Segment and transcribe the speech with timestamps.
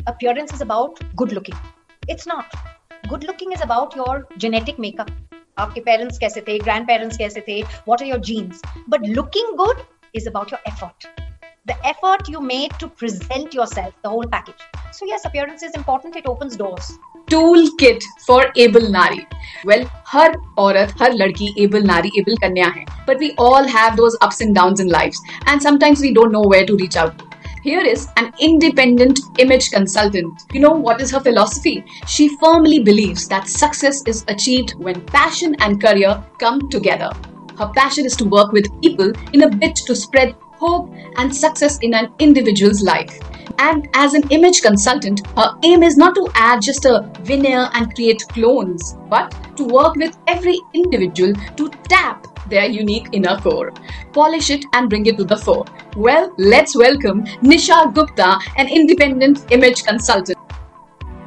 [0.00, 1.55] appearance is about good looking.
[2.07, 2.53] It's not.
[3.07, 5.11] Good looking is about your genetic makeup.
[5.59, 8.61] आपके parents कैसे थे, grandparents कैसे थे, what are your genes?
[8.87, 9.83] But looking good
[10.13, 11.07] is about your effort.
[11.65, 14.63] The effort you made to present yourself, the whole package.
[14.91, 16.15] So yes, appearance is important.
[16.15, 16.91] It opens doors.
[17.29, 19.19] Tool kit for able नारी
[19.67, 24.15] well हर औरत हर लड़की able नारी able कन्या है but we all have those
[24.23, 27.21] ups and downs in life and sometimes we don't know where to reach out
[27.63, 30.45] Here is an independent image consultant.
[30.51, 31.85] You know what is her philosophy?
[32.07, 37.11] She firmly believes that success is achieved when passion and career come together.
[37.59, 41.77] Her passion is to work with people in a bid to spread hope and success
[41.83, 43.19] in an individual's life.
[43.59, 47.93] And as an image consultant, her aim is not to add just a veneer and
[47.93, 53.71] create clones, but to work with every individual to tap their unique inner core,
[54.13, 55.65] polish it and bring it to the fore.
[55.95, 60.37] Well, let's welcome Nisha Gupta, an independent image consultant.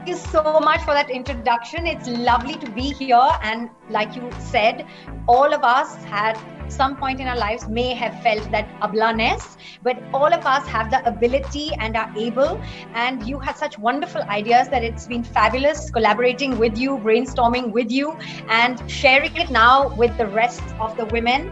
[0.04, 1.86] Thank you so much for that introduction.
[1.86, 3.26] It's lovely to be here.
[3.40, 4.86] And like you said,
[5.26, 9.96] all of us had some point in our lives may have felt that ablaness, but
[10.12, 12.60] all of us have the ability and are able.
[12.92, 17.90] And you had such wonderful ideas that it's been fabulous collaborating with you, brainstorming with
[17.90, 18.12] you,
[18.50, 21.50] and sharing it now with the rest of the women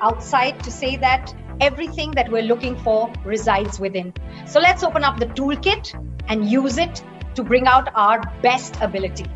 [0.00, 4.12] outside to say that everything that we're looking for resides within.
[4.44, 5.94] So let's open up the toolkit
[6.26, 9.26] and use it to bring out our best ability.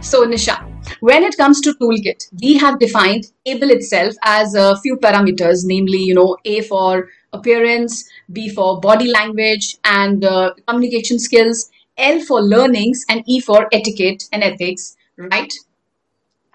[0.00, 0.56] So, Nisha,
[1.00, 5.98] when it comes to toolkit, we have defined ABLE itself as a few parameters, namely,
[5.98, 12.40] you know, A for appearance, B for body language and uh, communication skills, L for
[12.40, 15.52] learnings, and E for etiquette and ethics, right?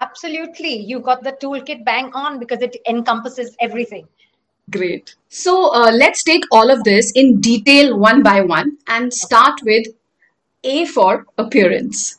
[0.00, 0.76] Absolutely.
[0.76, 4.08] You got the toolkit bang on because it encompasses everything.
[4.70, 5.14] Great.
[5.28, 9.86] So uh, let's take all of this in detail one by one and start with
[10.64, 12.18] A for appearance.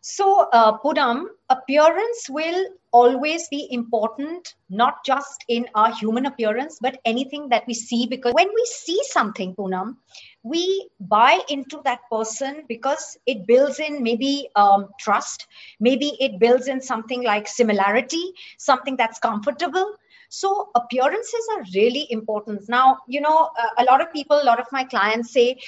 [0.00, 6.98] So, uh, Poonam, appearance will always be important, not just in our human appearance, but
[7.04, 8.06] anything that we see.
[8.06, 9.96] Because when we see something, Poonam,
[10.42, 15.46] we buy into that person because it builds in maybe um, trust,
[15.78, 19.94] maybe it builds in something like similarity, something that's comfortable.
[20.28, 22.68] So, appearances are really important.
[22.68, 25.58] Now, you know, a, a lot of people, a lot of my clients say,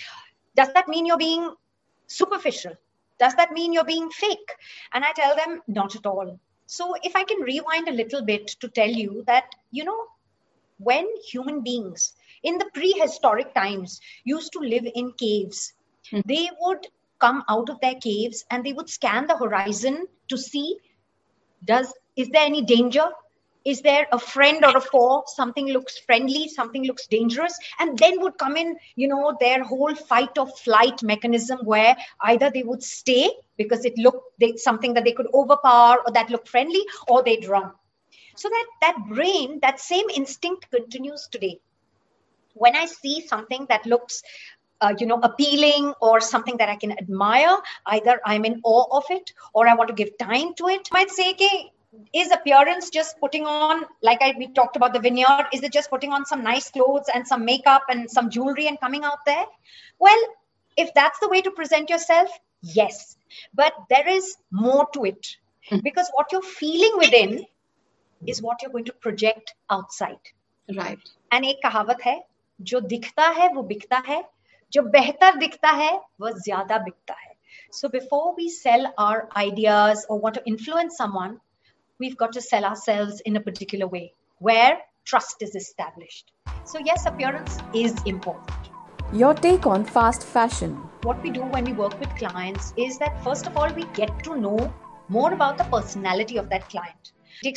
[0.54, 1.54] does that mean you're being
[2.06, 2.72] superficial?
[3.18, 4.52] Does that mean you're being fake?
[4.92, 6.38] And I tell them, not at all.
[6.66, 10.06] So if I can rewind a little bit to tell you that, you know,
[10.78, 15.74] when human beings in the prehistoric times used to live in caves,
[16.12, 16.20] mm-hmm.
[16.26, 16.86] they would
[17.20, 20.76] come out of their caves and they would scan the horizon to see
[21.64, 23.06] does is there any danger
[23.64, 25.24] is there a friend or a foe?
[25.26, 27.58] Something looks friendly something looks dangerous.
[27.78, 32.50] And then would come in you know their whole fight or flight mechanism where either
[32.50, 36.48] they would stay because it looked they, something that they could overpower or that looked
[36.48, 37.70] friendly or they'd run.
[38.36, 41.60] So that that brain that same instinct continues today.
[42.54, 44.22] When i see something that looks
[44.80, 47.56] uh, you know appealing or something that i can admire
[47.86, 50.98] either i'm in awe of it or i want to give time to it I
[50.98, 51.70] might say okay
[52.14, 55.90] is appearance just putting on like I, we talked about the vineyard is it just
[55.90, 59.44] putting on some nice clothes and some makeup and some jewelry and coming out there?
[59.98, 60.22] Well
[60.76, 62.30] if that's the way to present yourself
[62.62, 63.16] yes.
[63.54, 65.36] But there is more to it.
[65.68, 65.78] Hmm.
[65.82, 67.46] Because what you're feeling within
[68.26, 70.18] is what you're going to project outside.
[70.74, 70.98] Right.
[71.32, 72.20] And a kahawat hai
[72.62, 74.22] jo dikhta hai wo bikta hai
[74.70, 77.36] jo behtar dikhta hai wo zyada bikta hai
[77.70, 81.40] so before we sell our ideas or want to influence someone
[82.00, 86.32] we've got to sell ourselves in a particular way where trust is established.
[86.64, 88.50] So, yes, appearance is important.
[89.12, 90.76] Your take on fast fashion.
[91.02, 94.24] What we do when we work with clients is that, first of all, we get
[94.24, 94.72] to know
[95.08, 97.12] more about the personality of that client.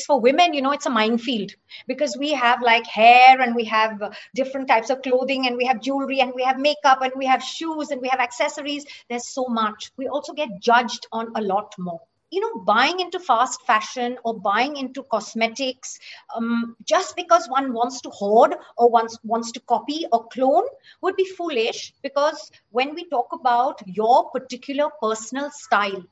[0.06, 1.52] For women, you know, it's a minefield
[1.88, 5.82] because we have like hair and we have different types of clothing and we have
[5.82, 8.86] jewelry and we have makeup and we have shoes and we have accessories.
[9.10, 9.92] There's so much.
[9.98, 12.02] We also get judged on a lot more
[12.34, 16.00] you know buying into fast fashion or buying into cosmetics
[16.36, 20.66] um, just because one wants to hoard or wants wants to copy or clone
[21.02, 26.04] would be foolish because when we talk about your particular personal style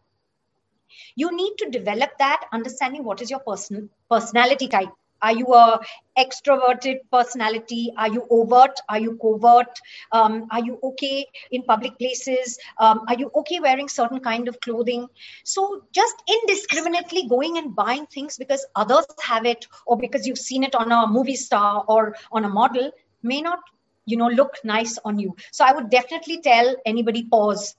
[1.16, 4.90] you need to develop that understanding what is your person personality type
[5.22, 5.80] are you a
[6.18, 7.94] extroverted personality?
[7.98, 8.80] Are you overt?
[8.90, 9.80] Are you covert?
[10.12, 12.58] Um, are you okay in public places?
[12.78, 15.08] Um, are you okay wearing certain kind of clothing?
[15.44, 20.64] So just indiscriminately going and buying things because others have it or because you've seen
[20.64, 22.92] it on a movie star or on a model
[23.24, 23.60] may not
[24.06, 27.76] you know look nice on you so i would definitely tell anybody pause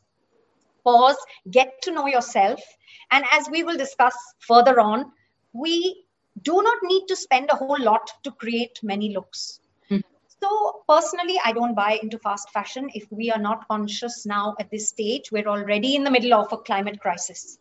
[0.85, 1.17] pause
[1.51, 2.61] get to know yourself
[3.11, 5.11] and as we will discuss further on
[5.53, 6.05] we
[6.41, 10.03] do not need to spend a whole lot to create many looks Mhm.
[10.43, 10.51] so
[10.89, 14.89] personally i don't buy into fast fashion if we are not conscious now at this
[14.89, 17.59] stage we're already in the middle of a climate crisis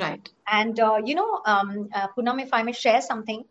[0.00, 0.28] Right.
[0.46, 3.44] and uh, you know, um, uh, Poonam, if I may share something,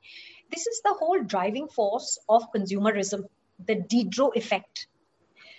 [0.52, 3.26] this is the whole driving force of consumerism,
[3.68, 4.88] the Diderot effect.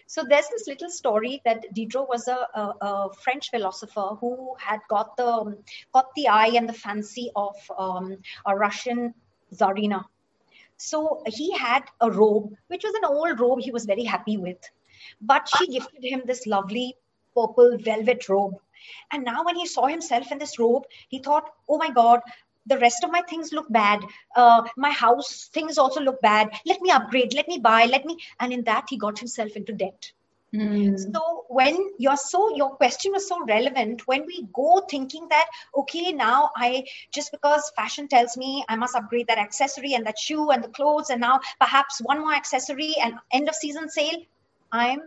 [0.06, 4.80] So there's this little story that Diderot was a, a, a French philosopher who had
[4.88, 5.56] got the um,
[5.92, 9.14] got the eye and the fancy of um, a Russian
[9.54, 10.04] czarina.
[10.76, 14.58] So he had a robe, which was an old robe he was very happy with,
[15.20, 16.96] but she gifted him this lovely
[17.34, 18.54] purple velvet robe.
[19.12, 22.20] And now, when he saw himself in this robe, he thought, oh my God,
[22.66, 24.04] the rest of my things look bad.
[24.36, 26.50] Uh, my house things also look bad.
[26.64, 28.18] Let me upgrade, let me buy, let me.
[28.40, 30.12] And in that, he got himself into debt.
[30.54, 30.98] Mm.
[31.14, 36.12] So when you're so your question was so relevant when we go thinking that okay
[36.12, 40.50] now I just because fashion tells me I must upgrade that accessory and that shoe
[40.50, 44.26] and the clothes and now perhaps one more accessory and end of season sale
[44.70, 45.00] I'm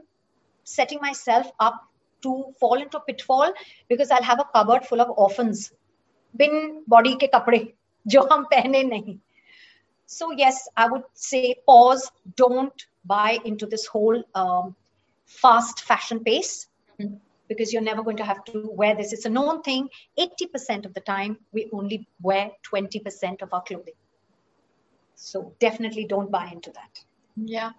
[0.63, 1.79] setting myself up
[2.23, 3.53] to fall into a pitfall
[3.87, 5.71] because I'll have a cupboard full of orphans
[6.36, 7.58] बिन body के कपड़े
[8.14, 9.18] जो हम पहने नहीं
[10.12, 12.04] so yes i would say pause
[12.40, 14.70] don't buy into this whole um,
[15.34, 16.48] fast fashion pace
[17.02, 17.12] Mhm.
[17.52, 19.86] because you're never going to have to wear this it's a known thing
[20.24, 21.98] 80% of the time we only
[22.28, 23.98] wear 20% of our clothing
[25.14, 27.04] so definitely don't buy into that
[27.56, 27.70] Yeah.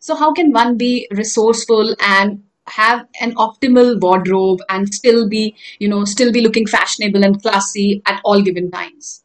[0.00, 5.87] So how can one be resourceful and have an optimal wardrobe and still be, you
[5.87, 9.23] know, still be looking fashionable and classy at all given times?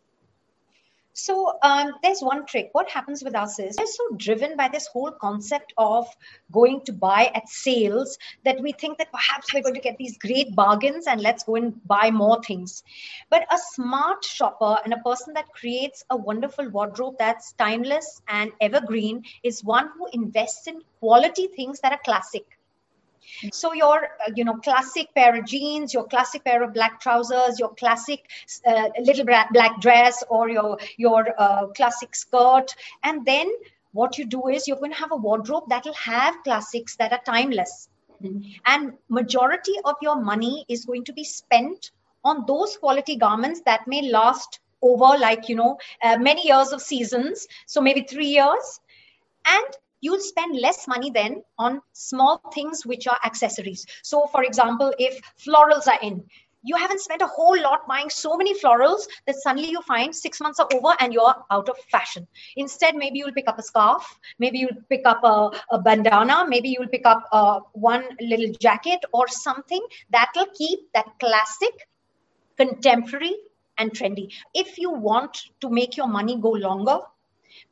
[1.16, 2.70] So um, there's one trick.
[2.72, 6.08] What happens with us is we're so driven by this whole concept of
[6.50, 10.18] going to buy at sales that we think that perhaps we're going to get these
[10.18, 12.82] great bargains and let's go and buy more things.
[13.30, 18.50] But a smart shopper and a person that creates a wonderful wardrobe that's timeless and
[18.60, 22.44] evergreen is one who invests in quality things that are classic.
[23.52, 27.58] So your, uh, you know, classic pair of jeans, your classic pair of black trousers,
[27.58, 28.28] your classic
[28.66, 33.50] uh, little black dress, or your your uh, classic skirt, and then
[33.92, 37.20] what you do is you're going to have a wardrobe that'll have classics that are
[37.24, 37.88] timeless,
[38.22, 38.54] Mhm.
[38.66, 41.90] and majority of your money is going to be spent
[42.24, 46.80] on those quality garments that may last over like you know uh, many years of
[46.82, 48.80] seasons, so maybe three years,
[49.46, 53.86] and you'll spend less money then on small things which are accessories.
[54.02, 56.24] So, for example, if florals are in,
[56.62, 60.40] you haven't spent a whole lot buying so many florals that suddenly you find six
[60.40, 62.26] months are over and you're out of fashion.
[62.56, 66.70] Instead, maybe you'll pick up a scarf, maybe you'll pick up a, a bandana, maybe
[66.70, 71.88] you'll pick up uh, one little jacket or something that'll keep that classic,
[72.56, 73.34] contemporary,
[73.78, 74.32] and trendy.
[74.54, 76.98] If you want to make your money go longer,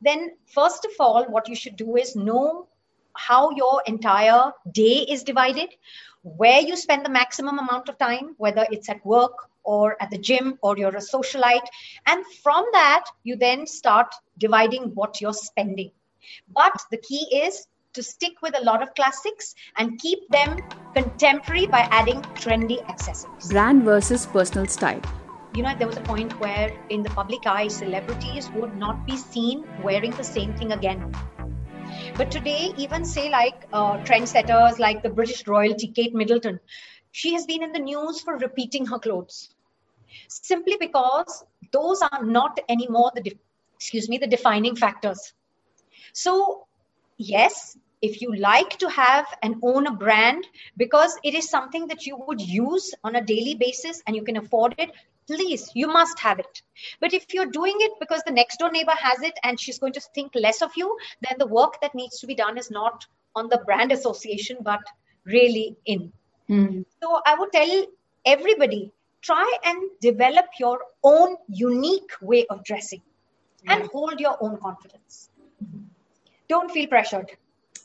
[0.03, 2.67] then first of all what you should do is know
[3.15, 5.69] how your entire day is divided
[6.23, 10.17] where you spend the maximum amount of time whether it's at work or at the
[10.17, 11.67] gym or you're a socialite.
[12.05, 15.91] And from that you then start dividing what you're spending.
[16.53, 20.57] But the key is to stick with a lot of classics and keep them
[20.95, 23.49] contemporary by adding trendy accessories.
[23.49, 25.01] Brand versus personal style.
[25.55, 29.17] You know, there was a point where in the public eye, celebrities would not be
[29.17, 31.13] seen wearing the same thing again.
[32.17, 36.59] But today, even say like uh, trendsetters like the British royalty, Kate Middleton,
[37.11, 39.53] she has been in the news for repeating her clothes
[40.27, 43.39] simply because those are not anymore the, de-
[43.75, 45.33] excuse me, the defining factors.
[46.13, 46.67] So,
[47.17, 50.45] yes, if you like to have and own a brand
[50.77, 54.37] because it is something that you would use on a daily basis and you can
[54.37, 54.91] afford it,
[55.27, 56.61] please you must have it.
[56.99, 59.93] But if you're doing it because the next door neighbor has it and she's going
[59.93, 63.05] to think less of you then the work that needs to be done is not
[63.35, 64.81] on the brand association but
[65.25, 66.11] really in.
[66.47, 66.81] Hmm.
[67.01, 67.85] so i would tell
[68.25, 73.01] everybody try and develop your own unique way of dressing
[73.67, 75.29] and hold your own confidence.
[76.49, 77.31] Don't feel pressured.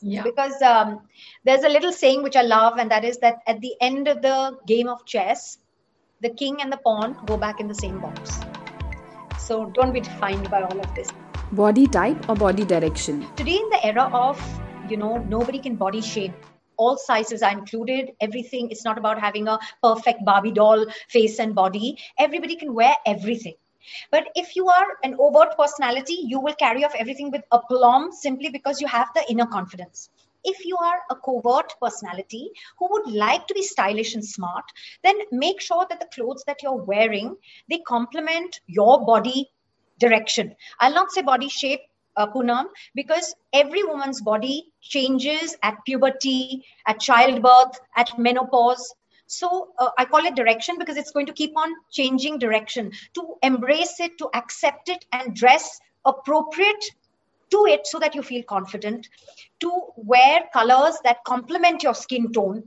[0.01, 0.23] Yeah.
[0.23, 1.01] because um,
[1.43, 4.21] there's a little saying which I love, and that is that at the end of
[4.21, 5.57] the game of chess,
[6.21, 8.39] the king and the pawn go back in the same box.
[9.37, 11.09] So don't be defined by all of this.
[11.51, 13.27] Body type or body direction.
[13.35, 14.39] Today, in the era of,
[14.89, 16.33] you know, nobody can body shame.
[16.77, 18.11] All sizes are included.
[18.21, 18.69] Everything.
[18.69, 21.97] It's not about having a perfect Barbie doll face and body.
[22.17, 23.55] Everybody can wear everything.
[24.11, 28.49] But if you are an overt personality, you will carry off everything with aplomb simply
[28.49, 30.09] because you have the inner confidence.
[30.43, 34.65] If you are a covert personality who would like to be stylish and smart
[35.03, 37.35] then make sure that the clothes that you're wearing
[37.69, 39.49] they complement your body
[39.99, 41.81] direction i'll not say body shape
[42.19, 42.65] uh, Poonam,
[42.95, 48.93] because every woman's body changes at puberty, at childbirth, at menopause.
[49.27, 52.91] So uh, I call it direction because it's going to keep on changing direction.
[53.13, 56.83] To embrace it, to accept it, and dress appropriate
[57.51, 59.07] to it so that you feel confident.
[59.61, 62.63] To wear colors that complement your skin tone.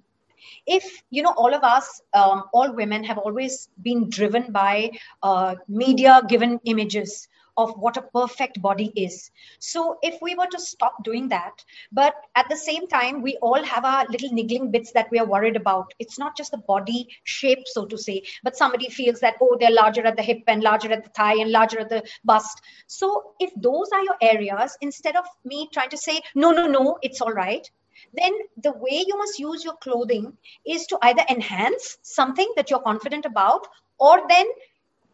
[0.67, 4.91] If you know, all of us, um, all women have always been driven by
[5.23, 9.31] uh, media given images of what a perfect body is.
[9.59, 13.63] So if we were to stop doing that, but at the same time, we all
[13.63, 15.93] have our little niggling bits that we are worried about.
[15.99, 19.71] It's not just the body shape, so to say, but somebody feels that, oh, they're
[19.71, 22.61] larger at the hip and larger at the thigh and larger at the bust.
[22.87, 26.99] So if those are your areas, instead of me trying to say, no, no, no,
[27.03, 27.69] it's all right,
[28.15, 32.81] then the way you must use your clothing is to either enhance something that you're
[32.81, 33.67] confident about
[33.99, 34.47] or then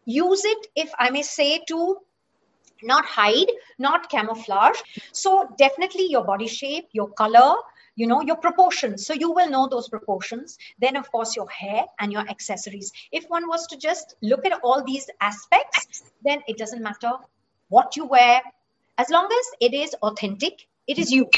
[0.05, 1.97] use it if i may say to
[2.83, 4.79] not hide, not camouflage.
[5.11, 7.55] So definitely your body shape, your color,
[7.95, 9.05] you know, your proportions.
[9.05, 10.57] So you will know those proportions.
[10.79, 12.91] Then of course your hair and your accessories.
[13.11, 17.11] If one was to just look at all these aspects, then it doesn't matter
[17.69, 18.41] what you wear,
[18.97, 21.29] as long as it is authentic, it is you.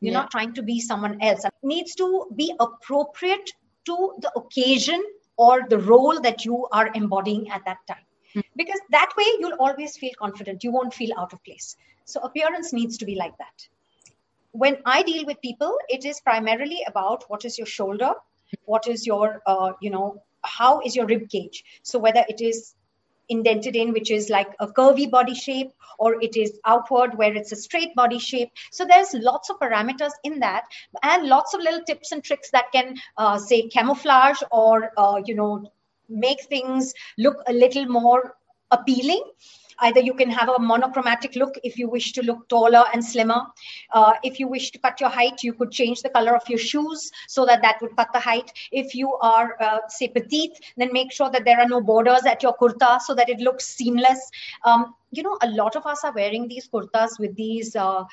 [0.00, 0.20] You're yeah.
[0.20, 1.44] not trying to be someone else.
[1.44, 3.50] It needs to be appropriate
[3.86, 5.02] to the occasion
[5.36, 8.04] or the role that you are embodying at that time.
[8.34, 8.40] Hmm.
[8.56, 10.64] because that way you'll always feel confident.
[10.64, 11.76] You won't feel out of place.
[12.04, 13.68] So appearance needs to be like that.
[14.52, 18.14] When i deal with people it is primarily about what is your shoulder
[18.64, 21.64] what is your uh, you know how is your rib cage?
[21.82, 22.74] So whether it is
[23.28, 27.52] indented in which is like a curvy body shape or it is outward where it's
[27.52, 28.50] a straight body shape.
[28.72, 30.64] So there's lots of parameters in that
[31.02, 35.36] and lots of little tips and tricks that can uh, say camouflage or uh, you
[35.36, 35.70] know
[36.10, 38.36] make things look a little more
[38.70, 39.22] appealing.
[39.82, 43.46] Either you can have a monochromatic look if you wish to look taller and slimmer.
[43.92, 46.58] Uh, if you wish to cut your height you could change the color of your
[46.58, 48.52] shoes so that that would cut the height.
[48.70, 52.42] If you are uh, say petite then make sure that there are no borders at
[52.42, 54.30] your kurta so that it looks seamless.
[54.64, 58.04] Um, you know a lot of us are wearing these kurtas with these uh,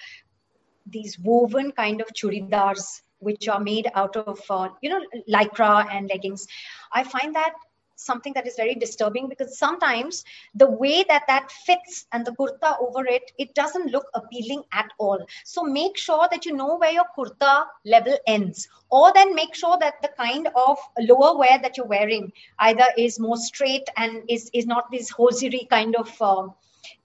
[0.86, 6.10] these woven kind of churidars which are made out of uh, you know lycra and
[6.10, 6.48] leggings.
[6.94, 7.54] I find that
[7.98, 10.24] something that is very disturbing because sometimes
[10.56, 14.90] the way that that fits and the kurta over it it doesn't look appealing at
[14.98, 15.20] all.
[15.44, 19.78] So make sure that you know where your kurta level ends or then make sure
[19.80, 24.50] that the kind of lower wear that you're wearing either is more straight and is
[24.54, 26.54] is not this hosiery kind of um,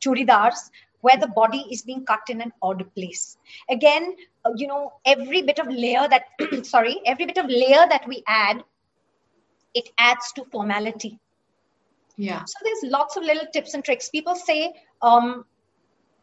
[0.00, 0.70] churidars
[1.00, 3.38] where the body is being cut in an odd place.
[3.70, 6.24] Again uh, you know every bit of layer that
[6.66, 8.62] sorry every bit of layer that we add
[9.74, 11.18] it adds to formality.
[12.16, 12.44] Yeah.
[12.44, 14.08] So there's lots of little tips and tricks.
[14.08, 15.44] People say um,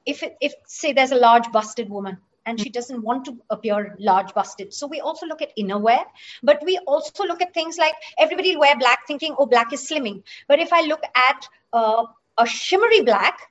[0.06, 4.34] if if say there's a large busted woman and she doesn't want to appear large
[4.34, 4.74] busted.
[4.74, 6.03] So we also look at inner wear
[6.44, 10.24] but we also look at things like everybody wear black thinking oh black is slimming.
[10.48, 12.06] But if i look at uh,
[12.38, 13.49] a shimmery black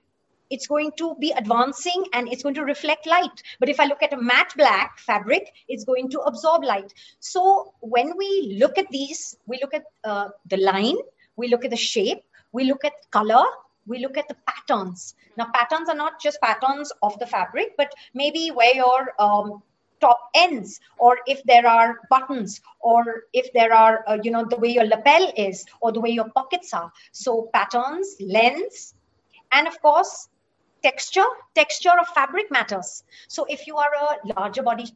[0.50, 3.42] it's going to be advancing and it's going to reflect light.
[3.60, 6.92] But if I look at a matte black fabric, it's going to absorb light.
[7.20, 10.96] So when we look at these, we look at uh, the line,
[11.36, 13.44] we look at the shape, we look at color,
[13.86, 15.14] we look at the patterns.
[15.36, 19.62] Now, patterns are not just patterns of the fabric, but maybe where your um,
[20.00, 24.56] top ends or if there are buttons or if there are uh, you know the
[24.56, 28.94] way your lapel is or the way your pockets are so patterns lengths
[29.52, 30.28] and of course
[30.82, 33.04] texture texture of fabric matters.
[33.28, 34.86] So if you are a larger body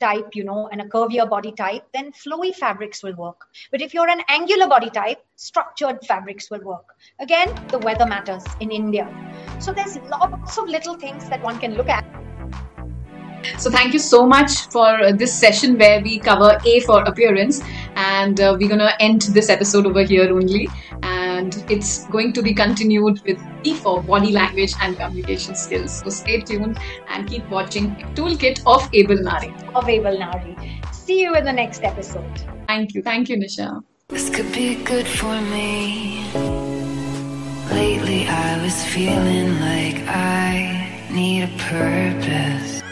[0.00, 3.46] type you know and a curvier body type then flowy fabrics will work.
[3.70, 6.86] But if you're an angular body type structured fabrics will work.
[7.18, 9.08] Again the weather matters in india.
[9.58, 12.04] So there's lots of little things that one can look at.
[13.56, 17.60] So thank you so much for uh, this session where we cover A for appearance,
[17.94, 20.68] and uh, we're gonna end this episode over here only.
[21.02, 21.17] And
[21.68, 26.00] it's going to be continued with E for body language and communication skills.
[26.00, 26.78] So stay tuned
[27.08, 29.54] and keep watching Toolkit of Able Nari.
[29.74, 30.56] Of Able Nari.
[30.92, 32.40] See you in the next episode.
[32.66, 33.02] Thank you.
[33.02, 33.82] Thank you, Nisha.
[34.08, 36.24] This could be good for me.
[37.70, 42.82] Lately, I was feeling like I need a purpose.